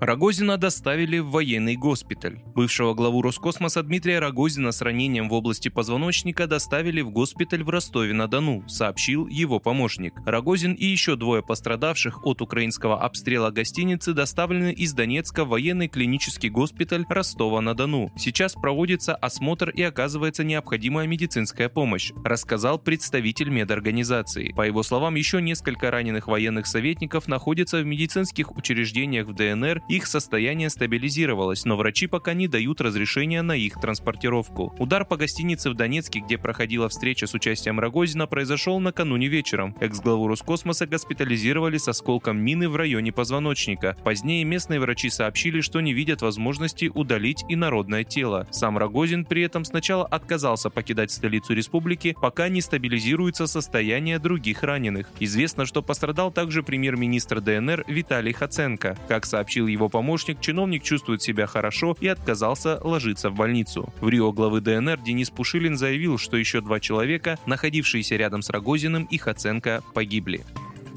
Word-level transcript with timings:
Рогозина 0.00 0.58
доставили 0.58 1.18
в 1.18 1.30
военный 1.30 1.74
госпиталь. 1.74 2.40
Бывшего 2.54 2.94
главу 2.94 3.20
Роскосмоса 3.20 3.82
Дмитрия 3.82 4.20
Рогозина 4.20 4.70
с 4.70 4.80
ранением 4.80 5.28
в 5.28 5.32
области 5.32 5.70
позвоночника 5.70 6.46
доставили 6.46 7.00
в 7.00 7.10
госпиталь 7.10 7.64
в 7.64 7.68
Ростове-на-Дону, 7.68 8.68
сообщил 8.68 9.26
его 9.26 9.58
помощник. 9.58 10.14
Рогозин 10.24 10.74
и 10.74 10.86
еще 10.86 11.16
двое 11.16 11.42
пострадавших 11.42 12.24
от 12.24 12.40
украинского 12.40 13.00
обстрела 13.00 13.50
гостиницы 13.50 14.12
доставлены 14.12 14.72
из 14.72 14.92
Донецка 14.92 15.44
в 15.44 15.48
военный 15.48 15.88
клинический 15.88 16.48
госпиталь 16.48 17.04
Ростова-на-Дону. 17.08 18.12
Сейчас 18.16 18.54
проводится 18.54 19.16
осмотр 19.16 19.70
и 19.70 19.82
оказывается 19.82 20.44
необходимая 20.44 21.08
медицинская 21.08 21.68
помощь, 21.68 22.12
рассказал 22.24 22.78
представитель 22.78 23.48
медорганизации. 23.48 24.52
По 24.52 24.62
его 24.62 24.84
словам, 24.84 25.16
еще 25.16 25.42
несколько 25.42 25.90
раненых 25.90 26.28
военных 26.28 26.68
советников 26.68 27.26
находятся 27.26 27.78
в 27.80 27.84
медицинских 27.84 28.56
учреждениях 28.56 29.26
в 29.26 29.34
ДНР, 29.34 29.82
их 29.88 30.06
состояние 30.06 30.68
стабилизировалось, 30.68 31.64
но 31.64 31.76
врачи 31.76 32.06
пока 32.06 32.34
не 32.34 32.46
дают 32.46 32.80
разрешения 32.80 33.40
на 33.40 33.56
их 33.56 33.80
транспортировку. 33.80 34.74
Удар 34.78 35.06
по 35.06 35.16
гостинице 35.16 35.70
в 35.70 35.74
Донецке, 35.74 36.20
где 36.20 36.36
проходила 36.36 36.88
встреча 36.88 37.26
с 37.26 37.32
участием 37.32 37.80
Рогозина, 37.80 38.26
произошел 38.26 38.80
накануне 38.80 39.28
вечером. 39.28 39.74
Экс-главу 39.80 40.28
Роскосмоса 40.28 40.86
госпитализировали 40.86 41.78
с 41.78 41.88
осколком 41.88 42.38
мины 42.38 42.68
в 42.68 42.76
районе 42.76 43.12
позвоночника. 43.12 43.96
Позднее 44.04 44.44
местные 44.44 44.78
врачи 44.78 45.08
сообщили, 45.08 45.62
что 45.62 45.80
не 45.80 45.94
видят 45.94 46.20
возможности 46.20 46.90
удалить 46.92 47.44
инородное 47.48 48.04
тело. 48.04 48.46
Сам 48.50 48.76
Рогозин 48.76 49.24
при 49.24 49.42
этом 49.42 49.64
сначала 49.64 50.04
отказался 50.04 50.68
покидать 50.68 51.10
столицу 51.10 51.54
республики, 51.54 52.14
пока 52.20 52.48
не 52.48 52.60
стабилизируется 52.60 53.46
состояние 53.46 54.18
других 54.18 54.62
раненых. 54.62 55.08
Известно 55.18 55.64
что 55.64 55.82
пострадал 55.82 56.30
также 56.30 56.62
премьер-министр 56.62 57.40
ДНР 57.40 57.84
Виталий 57.88 58.32
Хаценко. 58.32 58.98
Как 59.08 59.24
сообщил 59.24 59.66
его 59.66 59.77
помощник, 59.86 60.40
чиновник 60.40 60.82
чувствует 60.82 61.22
себя 61.22 61.46
хорошо 61.46 61.96
и 62.00 62.08
отказался 62.08 62.80
ложиться 62.82 63.30
в 63.30 63.36
больницу. 63.36 63.92
В 64.00 64.08
Рио 64.08 64.32
главы 64.32 64.60
ДНР 64.60 64.98
Денис 64.98 65.30
Пушилин 65.30 65.76
заявил, 65.76 66.18
что 66.18 66.36
еще 66.36 66.60
два 66.60 66.80
человека, 66.80 67.38
находившиеся 67.46 68.16
рядом 68.16 68.42
с 68.42 68.50
Рогозиным 68.50 69.04
и 69.04 69.18
Хаценко, 69.18 69.84
погибли. 69.94 70.44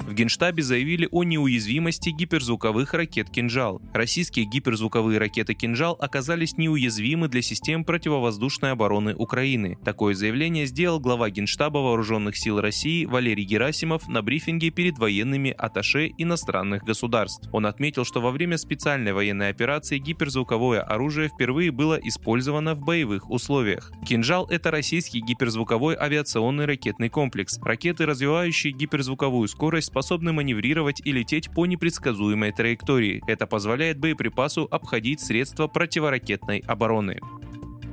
В 0.06 0.14
Генштабе 0.14 0.62
заявили 0.64 1.08
о 1.12 1.22
неуязвимости 1.22 2.10
гиперзвуковых 2.10 2.92
ракет 2.92 3.30
«Кинжал». 3.30 3.80
Российские 3.94 4.46
гиперзвуковые 4.46 5.18
ракеты 5.18 5.54
«Кинжал» 5.54 5.96
оказались 6.00 6.58
неуязвимы 6.58 7.28
для 7.28 7.40
систем 7.40 7.84
противовоздушной 7.84 8.72
обороны 8.72 9.14
Украины. 9.14 9.78
Такое 9.84 10.14
заявление 10.14 10.66
сделал 10.66 10.98
глава 10.98 11.30
Генштаба 11.30 11.78
Вооруженных 11.78 12.36
сил 12.36 12.60
России 12.60 13.04
Валерий 13.04 13.44
Герасимов 13.44 14.08
на 14.08 14.22
брифинге 14.22 14.70
перед 14.70 14.98
военными 14.98 15.54
аташе 15.56 16.10
иностранных 16.18 16.82
государств. 16.82 17.48
Он 17.52 17.66
отметил, 17.66 18.04
что 18.04 18.20
во 18.20 18.32
время 18.32 18.58
специальной 18.58 19.12
военной 19.12 19.50
операции 19.50 19.98
гиперзвуковое 19.98 20.82
оружие 20.82 21.28
впервые 21.28 21.70
было 21.70 21.94
использовано 21.94 22.74
в 22.74 22.82
боевых 22.82 23.30
условиях. 23.30 23.92
«Кинжал»— 24.04 24.46
это 24.50 24.72
российский 24.72 25.20
гиперзвуковой 25.20 25.94
авиационный 25.94 26.66
ракетный 26.66 27.08
комплекс. 27.08 27.58
Ракеты, 27.62 28.04
развивающие 28.04 28.72
гиперзвуковую 28.72 29.46
скорость, 29.46 29.91
способны 29.92 30.32
маневрировать 30.32 31.02
и 31.04 31.12
лететь 31.12 31.50
по 31.50 31.66
непредсказуемой 31.66 32.50
траектории. 32.50 33.22
Это 33.26 33.46
позволяет 33.46 33.98
боеприпасу 33.98 34.66
обходить 34.70 35.20
средства 35.20 35.66
противоракетной 35.66 36.60
обороны. 36.66 37.20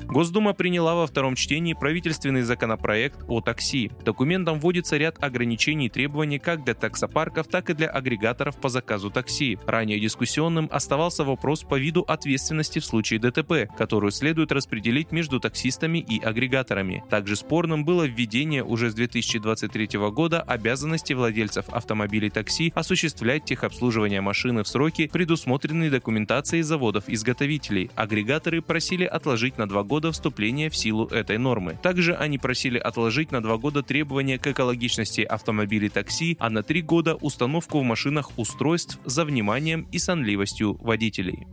Госдума 0.09 0.53
приняла 0.53 0.95
во 0.95 1.05
втором 1.05 1.35
чтении 1.35 1.73
правительственный 1.73 2.41
законопроект 2.41 3.19
о 3.27 3.41
такси. 3.41 3.91
Документом 4.03 4.59
вводится 4.59 4.97
ряд 4.97 5.23
ограничений 5.23 5.85
и 5.85 5.89
требований 5.89 6.39
как 6.39 6.63
для 6.63 6.73
таксопарков, 6.73 7.47
так 7.47 7.69
и 7.69 7.75
для 7.75 7.87
агрегаторов 7.89 8.59
по 8.59 8.69
заказу 8.69 9.11
такси. 9.11 9.59
Ранее 9.67 9.99
дискуссионным 9.99 10.67
оставался 10.71 11.23
вопрос 11.23 11.61
по 11.61 11.77
виду 11.77 12.01
ответственности 12.07 12.79
в 12.79 12.85
случае 12.85 13.19
ДТП, 13.19 13.69
которую 13.77 14.09
следует 14.09 14.51
распределить 14.51 15.11
между 15.11 15.39
таксистами 15.39 15.99
и 15.99 16.19
агрегаторами. 16.19 17.03
Также 17.11 17.35
спорным 17.35 17.85
было 17.85 18.07
введение 18.07 18.63
уже 18.63 18.89
с 18.89 18.95
2023 18.95 19.99
года 20.09 20.41
обязанности 20.41 21.13
владельцев 21.13 21.69
автомобилей 21.69 22.31
такси 22.31 22.73
осуществлять 22.73 23.45
техобслуживание 23.45 24.21
машины 24.21 24.63
в 24.63 24.67
сроки, 24.67 25.07
предусмотренные 25.07 25.91
документацией 25.91 26.63
заводов-изготовителей. 26.63 27.91
Агрегаторы 27.93 28.63
просили 28.63 29.05
отложить 29.05 29.59
на 29.59 29.69
два 29.69 29.83
года 29.83 29.98
года 29.99 30.13
вступления 30.13 30.69
в 30.69 30.77
силу 30.77 31.07
этой 31.07 31.37
нормы. 31.37 31.77
Также 31.83 32.15
они 32.15 32.37
просили 32.37 32.77
отложить 32.77 33.33
на 33.33 33.43
два 33.43 33.57
года 33.57 33.83
требования 33.83 34.39
к 34.39 34.47
экологичности 34.47 35.19
автомобилей 35.19 35.89
такси, 35.89 36.37
а 36.39 36.49
на 36.49 36.63
три 36.63 36.81
года 36.81 37.15
установку 37.15 37.81
в 37.81 37.83
машинах 37.83 38.31
устройств 38.37 38.97
за 39.03 39.25
вниманием 39.25 39.89
и 39.91 39.99
сонливостью 39.99 40.77
водителей. 40.81 41.47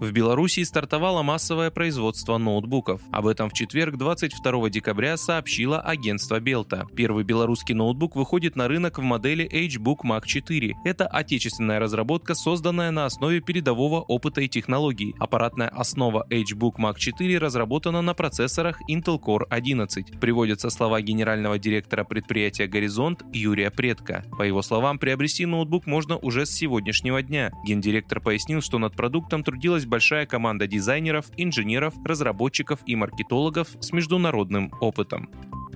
В 0.00 0.12
Беларуси 0.12 0.64
стартовало 0.64 1.22
массовое 1.22 1.70
производство 1.70 2.38
ноутбуков. 2.38 3.02
Об 3.12 3.26
этом 3.26 3.50
в 3.50 3.52
четверг, 3.52 3.98
22 3.98 4.70
декабря, 4.70 5.18
сообщило 5.18 5.78
агентство 5.78 6.40
Белта. 6.40 6.86
Первый 6.96 7.22
белорусский 7.22 7.74
ноутбук 7.74 8.16
выходит 8.16 8.56
на 8.56 8.66
рынок 8.66 8.96
в 8.96 9.02
модели 9.02 9.46
HBook 9.46 9.98
Mac 10.06 10.22
4. 10.24 10.76
Это 10.86 11.06
отечественная 11.06 11.80
разработка, 11.80 12.34
созданная 12.34 12.90
на 12.90 13.04
основе 13.04 13.42
передового 13.42 14.00
опыта 14.00 14.40
и 14.40 14.48
технологий. 14.48 15.14
Аппаратная 15.18 15.68
основа 15.68 16.26
HBook 16.30 16.76
Mac 16.78 16.94
4 16.96 17.36
разработана 17.36 18.00
на 18.00 18.14
процессорах 18.14 18.80
Intel 18.90 19.20
Core 19.20 19.44
11. 19.50 20.18
Приводятся 20.18 20.70
слова 20.70 21.02
генерального 21.02 21.58
директора 21.58 22.04
предприятия 22.04 22.66
«Горизонт» 22.66 23.22
Юрия 23.34 23.70
Предка. 23.70 24.24
По 24.38 24.44
его 24.44 24.62
словам, 24.62 24.98
приобрести 24.98 25.44
ноутбук 25.44 25.84
можно 25.84 26.16
уже 26.16 26.46
с 26.46 26.52
сегодняшнего 26.52 27.22
дня. 27.22 27.50
Гендиректор 27.66 28.22
пояснил, 28.22 28.62
что 28.62 28.78
над 28.78 28.96
продуктом 28.96 29.44
трудилась 29.44 29.84
большая 29.90 30.24
команда 30.24 30.66
дизайнеров, 30.66 31.26
инженеров, 31.36 31.94
разработчиков 32.04 32.78
и 32.86 32.96
маркетологов 32.96 33.68
с 33.80 33.92
международным 33.92 34.72
опытом. 34.80 35.28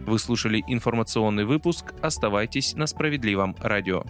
Вы 0.07 0.19
слушали 0.19 0.63
информационный 0.69 1.45
выпуск. 1.45 1.93
Оставайтесь 2.01 2.75
на 2.75 2.87
справедливом 2.87 3.57
радио. 3.59 4.05